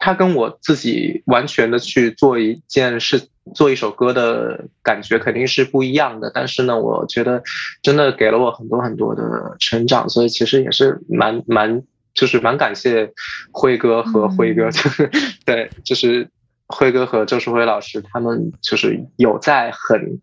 [0.00, 6.32] 他跟我自己完全的去做一件事，做一首歌的感觉肯定是不一样的。
[6.34, 7.44] 但是呢，我觉得
[7.80, 9.22] 真的给了我很多很多的
[9.60, 13.12] 成长，所以其实也是蛮蛮就是蛮感谢
[13.52, 15.08] 辉哥和辉哥，就是
[15.46, 16.28] 对，就是
[16.66, 20.18] 辉哥和周淑辉老师他们就是有在很。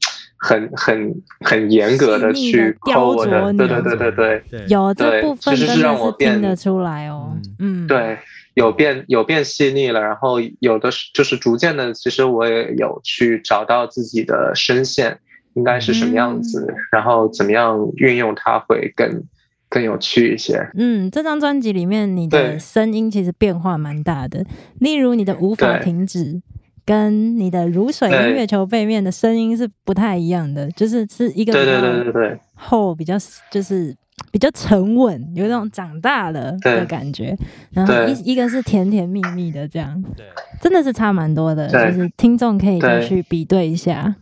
[0.46, 8.20] 很很很严格的去抠我的，对对对对对，有这部分其实是让我变得出来哦，嗯，对，
[8.54, 15.18] 有变有变细腻了，然后有的是就是逐渐的，其实我也有去找到自己的声线
[15.56, 19.24] 应该是什么样子，然后怎么样运用它会更
[19.68, 20.70] 更有趣一些。
[20.76, 24.46] 嗯，这张专辑里面你的声音其实变化蛮大的，
[24.80, 26.40] 例如你的无法停止。
[26.86, 33.16] 跟你的如水跟月球背面的声音是不太一样的，就是是一个对对对对对后比较
[33.50, 33.96] 就是
[34.32, 37.36] 比较沉稳，有一种长大了的感觉。
[37.72, 40.26] 然后一一个是甜甜蜜蜜的这样，对，
[40.62, 41.68] 真的是差蛮多的。
[41.68, 44.16] 就是听众可以再去比对一下。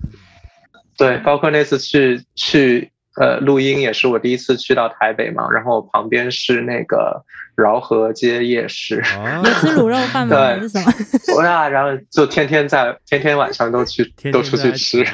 [0.97, 2.92] 对，包括那次去去。
[3.19, 7.23] 呃，录音也是我第一次去到台北嘛，然后旁边是那个
[7.55, 8.95] 饶河街夜市，
[9.43, 10.35] 有吃卤肉饭吗？
[10.35, 10.79] 对，是什
[11.35, 11.45] 么？
[11.45, 15.05] 呀，然后就天天在，天天晚上都去，都出去吃。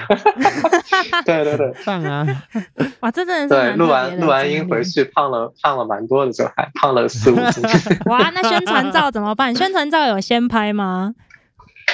[1.26, 2.26] 对 对对，胖 啊！
[3.02, 3.76] 哇，这真的是对。
[3.76, 7.64] 录完录完音回去，胖了胖了蛮多的，就还胖了四五斤。
[8.06, 9.54] 哇，那宣传照怎么办？
[9.54, 11.14] 宣传照有先拍吗？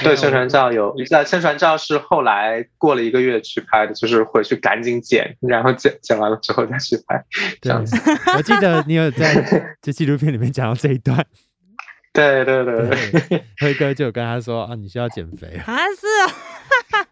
[0.04, 7.24] 对，宣传照有，在宣传照是后来过了一个月去拍的，就是回去赶紧剪， 然后剪剪完了之后再去拍。
[7.62, 7.96] 这样子，
[8.36, 11.26] 我记得你有 在这纪录片里面讲到这一段。
[12.14, 12.90] 对对对
[13.28, 15.78] 对，辉哥就有跟他说啊，你需要减肥啊？
[15.78, 16.08] 是
[16.98, 17.06] 啊，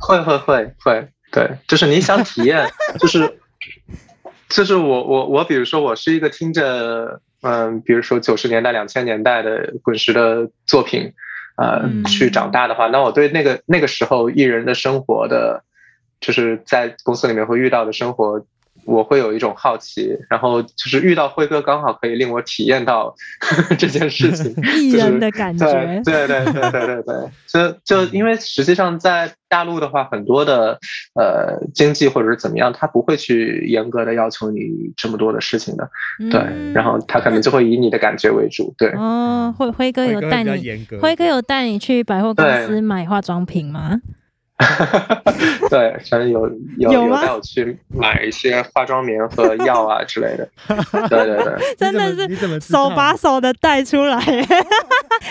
[0.00, 2.66] 会会会会，对，就是你想体验，
[2.98, 3.38] 就是
[4.48, 11.12] 就是我我我，比如说我是一个听着嗯，比如说九十年代、两千年代的滚石的作品。
[11.58, 15.64] 呃，去长大的话，那我对那个那个时候艺人的生活的，
[16.20, 18.46] 就是在公司里面会遇到的生活，
[18.84, 23.14] 我会有一种好奇，然后就是遇到辉哥刚好可以令我体验到
[23.78, 30.78] 这件事情， 艺人的感觉，对对对对对对对，就就因为实际上在大陆的话，很多的
[31.14, 35.90] 呃经济或者是怎么样，他不会去严格的要求你这么多的事情的，
[36.30, 38.90] 对，然后他可能就会以你的感觉为主，对。
[38.90, 44.00] 哦，辉辉哥有带你，辉哥有带你去百货公司买化妆品吗？
[45.70, 50.48] 对，反正有有有带我去买一些化妆棉和药啊之类的。
[51.08, 54.18] 对对对， 真的是手把手的带出来，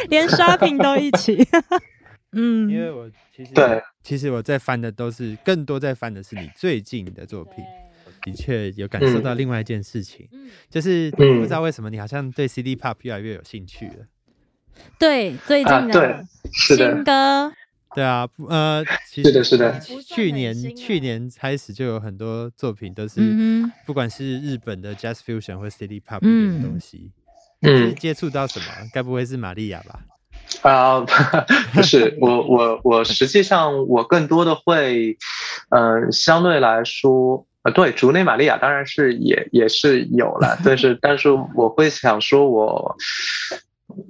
[0.09, 1.45] 连 shopping 都一起。
[2.31, 7.63] 嗯，因为我其实对，其实我在翻的都是更多在翻的是你最近的作品，
[8.23, 10.27] 的确有感受到另外一件事情，
[10.69, 14.05] 就是不知道为什么你好像对 CD pop 越来越有兴趣了。
[14.97, 17.51] 对，最近的新歌。
[17.95, 19.79] 对啊，呃，是的，是的。
[20.05, 23.19] 去年去年开始就有很多作品都是，
[23.85, 27.11] 不管是日本的 Jazz Fusion 或 City Pop 的东西，
[27.61, 28.65] 嗯，接触到什么？
[28.93, 29.99] 该不会是玛利亚吧？
[30.61, 30.99] 啊，
[31.73, 35.17] 不是，我我我实际上我更多的会，
[35.69, 42.95] 嗯，相对来说，呃，对，竹内玛利亚当然是也也是有了，但是 但是我会想说，我。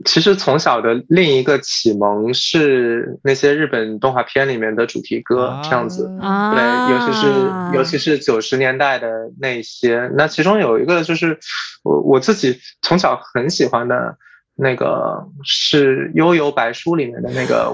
[0.05, 7.27] 其实从小的另一个启蒙是那些日本动画片里面的主题歌，这样子，对，尤其是
[7.73, 10.09] 尤其是九十年代的那些。
[10.15, 11.37] 那其中有一个就是
[11.83, 14.17] 我我自己从小很喜欢的
[14.55, 17.71] 那个是《悠悠白书》里面的那个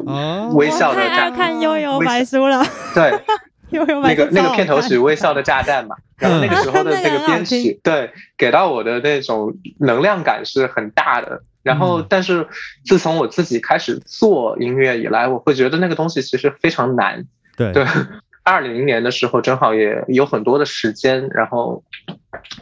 [0.53, 1.09] 微笑的展。
[1.09, 1.31] 太爱。
[1.31, 3.11] 看《悠悠白书》了，对，
[3.73, 5.95] 那个那个片头曲《微笑的炸弹》嘛。
[6.17, 11.43] 然后那个时候的那个 编曲，对，给到我的那种能量感是很大的。
[11.63, 12.47] 然后，但是
[12.85, 17.25] 自从我自己开始做音乐以来，我会觉得那个东西其实非常难。
[17.57, 17.85] 对对。
[18.43, 21.83] 二零年的时候，正好也有很多的时间，然后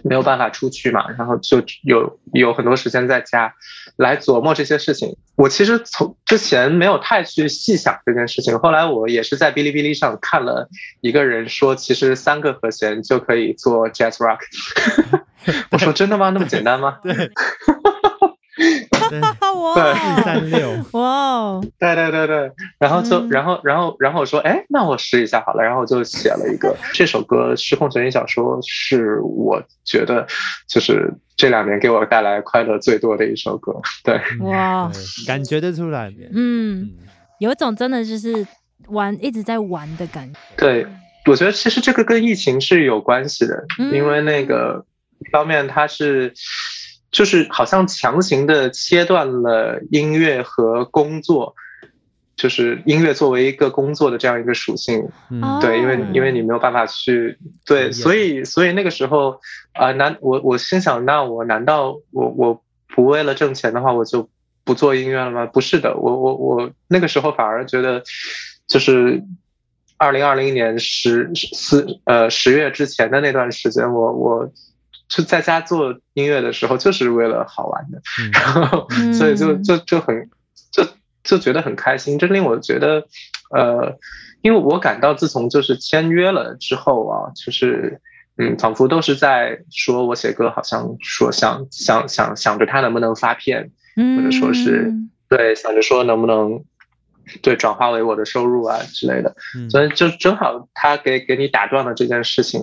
[0.04, 3.54] 没有办法出去嘛，然后就有有很多时间在家
[3.98, 5.18] 来琢磨这些事情。
[5.36, 10.70] 我其实从之前没有太去细想这件事情，后来我也是在哔哩哔哩上看了
[11.02, 14.40] 一个人说，其实三个和弦就可以做 jazz rock。
[15.72, 16.30] 我说真的吗？
[16.30, 17.00] 那么简单吗？
[17.04, 17.32] 对。
[19.20, 26.76] 哇，四三六，哇，对对对对，然后就然后然后然后我说，哎，那我试一下好了，然后我就写了一个。
[26.94, 30.26] 这首歌《失控悬疑小说》，是我觉得
[30.68, 33.74] 就是这两年给我带来快乐最多的一首歌。
[34.04, 34.92] 对，哇，
[35.28, 36.92] 感觉得出来，嗯，
[37.40, 38.46] 有一种真的就是
[38.88, 40.40] 玩一直在玩的感觉。
[40.58, 40.88] 对，
[41.26, 44.86] 我觉得其实这个跟疫情是有关系的，因为那个
[45.32, 46.34] 方面它是。
[47.12, 51.56] 就是好像强行的切断了音乐和工作，
[52.38, 55.10] 就是音乐作为一个工作的这样一个属性，
[55.60, 59.42] 对，因为因为你没有办法去对，所以所以那个时候
[59.74, 64.30] 啊，难我我心想，那我难道我我不为了挣钱的话，我就
[64.64, 65.46] 不做音乐了吗？
[65.46, 68.02] 不是的，我我我那个时候反而觉得，
[68.68, 69.22] 就是
[69.98, 74.50] 二零二零年十四呃十月之前的那段时间，我我。
[75.12, 80.30] 就在家做音乐的时候，就是为了好玩的，然后所以就就就很
[80.72, 80.88] 就
[81.22, 82.18] 就觉得很开心。
[82.18, 83.06] 这令我觉得，
[83.54, 84.00] 呃，
[84.42, 88.00] 因为我感到自从就是签约了之后啊，就是
[88.38, 93.72] 嗯，仿佛都是在说我写歌，好像说想想想想着他能不能发片，
[94.16, 94.94] 或者说是
[95.28, 96.64] 对想着说能不能。
[97.42, 99.36] 对，转化为我的收入啊之类的，
[99.70, 102.62] 所以就正好他给给你打断了这件事情，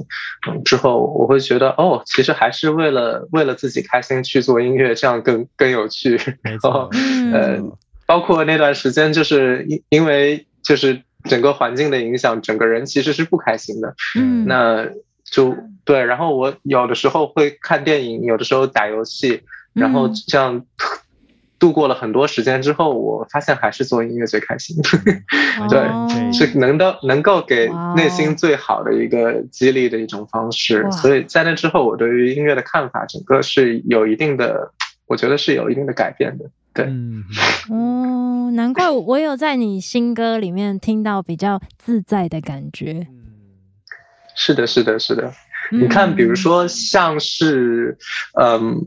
[0.48, 6.20] 嗯，之后我会觉得哦，其实还是为了为了自己开心去做音乐，这样更更有趣。
[6.42, 6.90] 然后，
[7.32, 7.58] 呃，
[8.06, 13.94] 包括那段时间，就是因因为就是整个环境的影响，整个人其实是不开心的。
[14.16, 14.86] 嗯，那
[15.24, 16.04] 就对。
[16.04, 20.64] 然后我有的时候会看电影，有的时候打游戏，然后这样。
[21.58, 24.76] 度过了很多时间之后，我发现还是做音乐最开心。
[25.68, 30.86] 对，是能够能够给内心最好的一个激励的一种方式。
[30.92, 34.72] 所以在那之后，我对于音乐的看法，整个是有一定的，
[35.06, 36.44] 我觉得是有一定的改变的。
[36.72, 36.86] 对，
[37.70, 43.08] 哦，难怪我有在你新歌里面听到比较自在的感觉。
[44.36, 45.32] 是的，是的，是的。
[45.72, 47.98] 你看，比如说像是，
[48.40, 48.80] 嗯，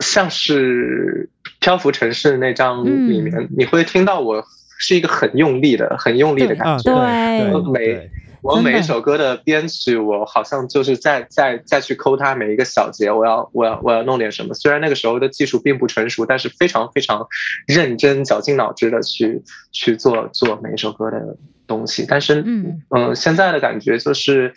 [0.00, 1.30] 像是。
[1.60, 4.44] 漂浮城市那张里面，你会听到我
[4.78, 6.92] 是一个很用力的、很用力的感觉。
[6.92, 8.10] 对，每
[8.42, 14.54] 我每一首歌的编曲，我好像就是在在再去抠它每一个小节，我要我要我要弄点什么。
[14.54, 17.26] 虽然那个时候的技术并不成熟，但是非常非常
[17.66, 19.42] 认真、绞尽脑汁的去
[19.72, 22.04] 去做做每一首歌的东西。
[22.06, 24.54] 但是，嗯嗯，现在的感觉就是，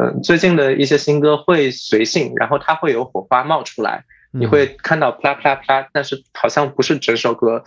[0.00, 4.04] 嗯，最近的一些新歌会随性，然后它会有火花冒出来。
[4.30, 7.64] 你会看到啪啦啪啦啪啦，但是好像不是整首歌，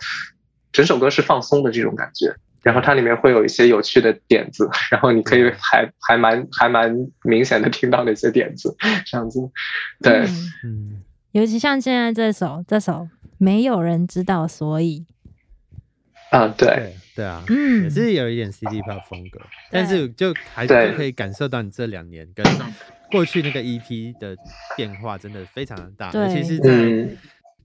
[0.72, 2.34] 整首歌是放松的这种感觉。
[2.62, 6.94] 然后它里面会有一些有趣的点子，然后你可以还还蛮还蛮
[7.24, 9.40] 明显的听到那些点子，这样子。
[10.00, 10.24] 对，
[10.62, 15.04] 嗯，尤其像现在这首这首没有人知道，所以
[16.30, 22.44] 啊，对对啊，嗯，也是有一点 CD pop 风格，但是就还是可以感受到你这两年跟。
[23.10, 24.34] 过去那个 EP 的
[24.74, 27.14] 变化真的非常的大，尤其是在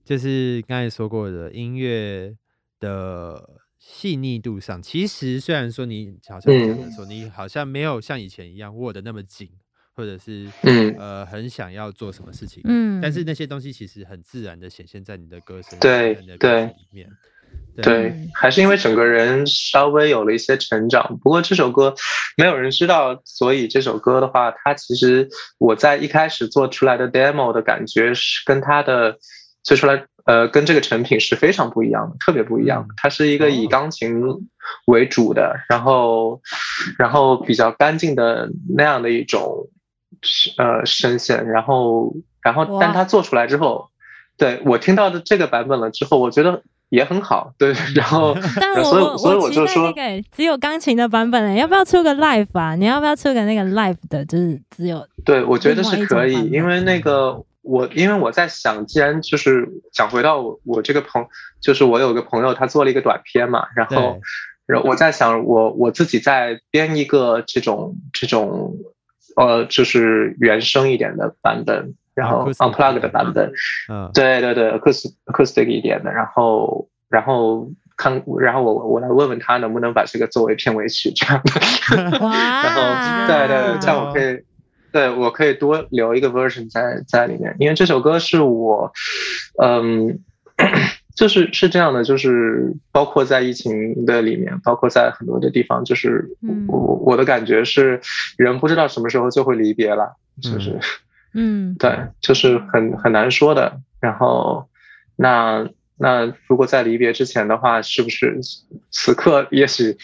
[0.03, 2.35] 就是刚才说过的音乐
[2.81, 4.81] 的细腻度上。
[4.81, 9.49] 其实虽然说你好像讲的说你好像没有像以前一样握的那么紧，
[9.95, 10.49] 或者是
[10.97, 17.09] 呃很想要做什么事情，嗯，但是那些东西其实很自然的显现在你的歌声对对里面。
[17.83, 21.19] 对，还是因为整个人稍微有了一些成长。
[21.21, 21.93] 不过这首歌
[22.35, 29.19] 没有人知道，所以这首歌的话，它其实我在一开始做出来的 demo 的感觉是跟它的
[29.63, 32.87] 做出来呃跟这个成品是非常不一样的，特别不一样。
[32.97, 34.23] 它是一个以钢琴
[34.87, 36.41] 为主的，然后
[36.97, 39.69] 然后比较干净的那样的一种
[40.57, 43.89] 呃声线，然后然后但它做出来之后，
[44.35, 46.63] 对我听到的这个版本了之后，我觉得。
[46.89, 49.93] 也很好，对，然后， 但所以所以我就说，
[50.31, 52.75] 只有钢琴的版本，要不要出个 live 啊？
[52.75, 54.23] 你要不要出个那个 live 的？
[54.25, 61.25] 就是只有，对，我觉得是可以，因为那个我，因为我在想，既然就是想回到我我这个朋，
[61.61, 64.19] 就是我有个朋友，他做了一个短片嘛，然后，
[64.65, 68.75] 然后我在想，我我自己在编一个这种这种。
[69.35, 73.51] 呃，就是原声一点的版本，然后 unplug 的版本，
[73.89, 84.39] 嗯，对对对，acoustic acoustic 一点的，然后然后看，然后我我来问问他能不能把这个作为片尾曲这样的， 然后对对，这样我可以，
[84.91, 88.91] 对我可以多留一个 version 在在里面，因为这首歌是我，
[89.63, 90.19] 嗯。
[91.15, 96.27] 就是是这样的，就是包括在疫情的里面，包括在很多的地方，就是
[96.67, 97.99] 我我的感觉是，
[98.37, 100.79] 人不知道什么时候就会离别了，就是，嗯，
[101.77, 103.79] 对，就是很很难说的。
[103.99, 104.67] 然后，
[105.15, 105.67] 那
[105.97, 108.39] 那如果在离别之前的话，是不是
[108.91, 109.97] 此刻也许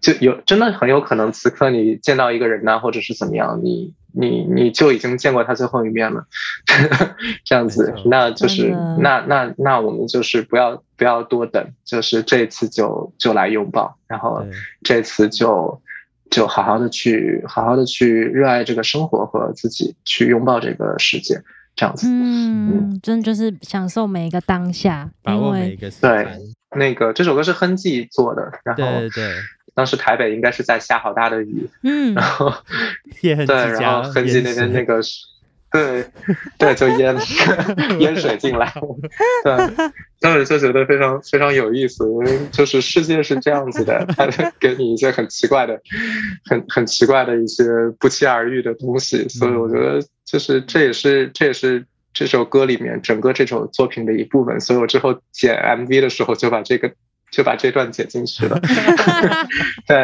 [0.00, 3.94] 就有真的很有可能，此刻你见到一个人呢，或者是怎么样，你。
[4.16, 6.24] 你你就已经见过他最后一面了，
[7.44, 8.68] 这样子，那就是
[9.00, 14.46] 那那那我们就是不要不要多等，就是这次就就来拥抱，然后
[14.84, 15.82] 这次就
[16.30, 21.42] 就好好的去好好的去热爱这个生活和自己去拥抱这个世界，
[21.76, 26.26] 这样子，嗯，真的就是享受每一个当下，把握每一个对，
[26.76, 29.34] 那个这首歌是哼记做的，然后对对。
[29.76, 32.52] 当时台北应该是在下好大的雨，嗯，然后
[33.20, 35.00] 对，然后哼记那边那个，
[35.74, 36.06] 对
[36.56, 37.16] 对，就淹
[37.98, 38.72] 淹水进来，
[39.42, 44.26] 对，当时就觉得非常非常有意思，因为就是世界是这样子的，它
[44.60, 45.80] 给你一些很奇怪的、
[46.48, 47.64] 很很奇怪的一些
[47.98, 56.92] 不期而遇的东西，所以我觉得就是这也是这也是这首歌里面整个这首作品的一部分，所以我之后剪 MV 的时候就把这个。
[57.30, 58.60] 就把这段剪进去了，
[59.88, 59.96] 对，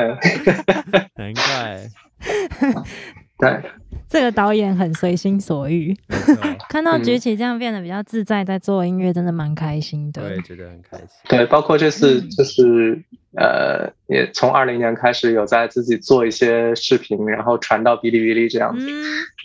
[1.15, 1.89] 难怪，
[3.39, 3.63] 对，
[4.11, 5.97] 这个导演很随心所欲，
[6.69, 11.07] 看到举起这样变得比较自在，在做音乐真的蛮开心的，对，觉得很开心。
[11.29, 13.01] 对，包括这次就是
[13.37, 18.87] 呃，也从二零年开始有在自己做一些视频，然后传到哔哩哔哩这样子，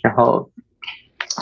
[0.02, 0.50] 然后。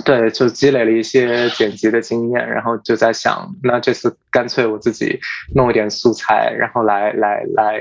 [0.05, 5.21] 对，就积累了一些剪辑的经验，然后就在想，那这次干脆我自己
[5.55, 7.81] 弄一点素材，然后来来来，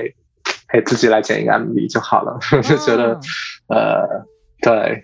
[0.72, 2.38] 给自己来剪一个 MV 就好了。
[2.62, 3.18] 就觉得，
[3.66, 4.26] 呃，
[4.62, 5.02] 对，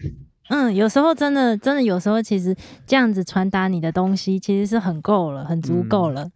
[0.51, 2.55] 嗯，有时候真的真的有时候，其实
[2.86, 6.30] 这样子传达你的东西，其实是很够了，很足够了。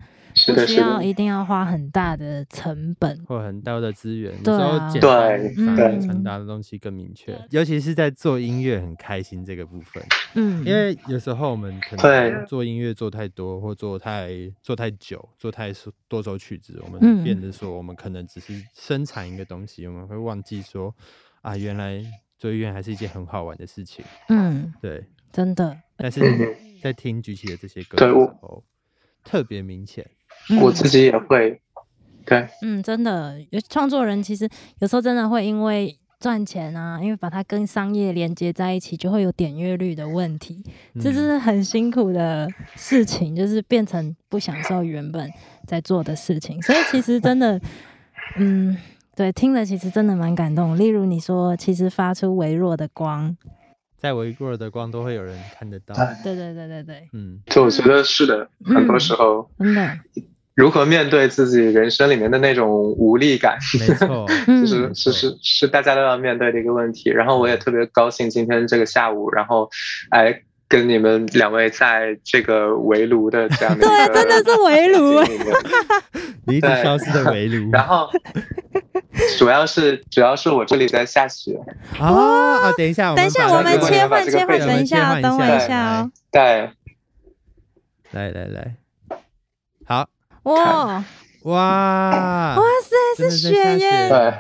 [0.49, 4.53] 不需要一定要花很大的成本或很大的资源，对
[4.99, 7.39] 对对，传达的东西更明确。
[7.51, 10.03] 尤其是在做音乐很开心这个部分，
[10.35, 14.29] 嗯，因为有时候我们可能做音乐做太多，或做太
[14.61, 15.73] 做太久，做太
[16.09, 20.93] 多首曲子，我们变得说我们可能只是生产一个东西，我们会忘记说
[21.43, 22.03] 啊，原来
[22.39, 24.05] 做音乐还是一件很好玩的事情。
[24.29, 25.77] 嗯，对，真的。
[25.97, 26.21] 但是
[26.83, 28.65] 在听举起的这些歌的时候，
[29.23, 30.05] 特别明显。
[30.61, 31.61] 我自己也会，
[32.27, 33.37] 对，嗯，真的，
[33.69, 34.49] 创作人其实
[34.81, 40.63] 有时候真的会因为赚钱啊，因为把它跟商业连接在一起，就会有点阅率的问题，
[41.01, 45.31] 这是很辛苦的事情，就是变成不享受原本
[45.67, 46.61] 在做的事情。
[46.61, 47.61] 所以其实真的，
[48.37, 48.77] 嗯，
[49.17, 50.77] 对，听了其实真的蛮感动。
[50.79, 53.37] 例如你说，其实发出微弱的光。
[53.97, 55.95] 在微弱的光都会有人看得到。
[56.23, 59.99] 对对对对对，嗯，就我觉得是的，很多时候真的，
[60.55, 67.09] 如何面对自己人生里面的那种无力感，没错， 就是是是是大家都要面对的一个问题。
[67.09, 69.71] 然后我也特别高兴今天这个下午，然后
[70.11, 75.23] 哎跟你们两位在这个围炉的这样的 对，真的是围炉，
[76.53, 78.11] 一直消失的围炉，然后。
[79.39, 81.59] 主要是主要是我这里在下雪
[81.99, 82.73] 啊！
[82.77, 86.11] 等一下，等一下，我们切换切换，等一下，等我一下哦。
[86.31, 86.71] 对，
[88.13, 88.75] 来来来，
[89.87, 90.09] 好
[90.45, 91.05] 哇
[91.43, 92.63] 哇哇
[93.17, 94.09] 塞，是雪耶！
[94.09, 94.35] 对。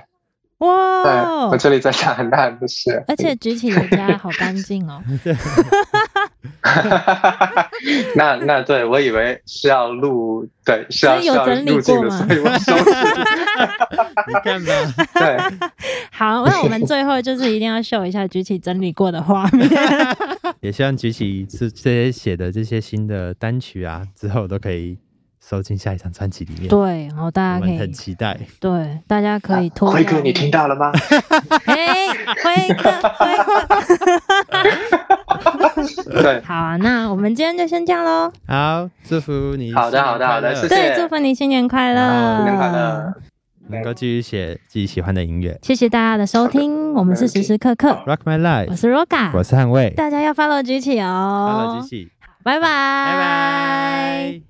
[0.59, 1.49] 哇！
[1.49, 5.03] 我这里在下很大的雪，而且举起的家好干净哦。
[8.17, 12.27] 那那对我以为是要录，对是要有整理过吗？
[12.27, 12.91] 所以我收拾。
[14.29, 14.73] 你看吧，
[15.15, 15.39] 对。
[16.11, 19.69] 好，那我们最后就是一定要秀一下举起整理过的画面。
[20.61, 24.99] 也希望举起这这些写的这些新的单曲啊，之后都可以。
[25.47, 26.69] 收进下一张专辑里面。
[26.71, 28.35] 对，然后大家可以很期待。
[28.59, 29.91] 对，大家可以拖。
[29.91, 30.91] 辉哥，你听到了吗？
[31.67, 32.09] 哎，
[32.43, 35.04] 辉哥，辉哥。
[36.11, 38.33] 对，好啊，那我们今天就先这样喽。
[38.47, 39.73] 好，祝福你。
[39.75, 40.69] 好的，好的，好的，谢谢。
[40.69, 43.13] 对，祝福你新年快乐，新年快乐，
[43.69, 45.59] 能够继续写自己喜欢的音乐。
[45.63, 47.91] 谢谢大家的收听，我们是时时刻刻。
[48.07, 52.09] Rock My Life，我是 Roga，我是汉卫，大家要 follow 举起哦，follow 举起，
[52.43, 54.45] 拜拜，拜拜。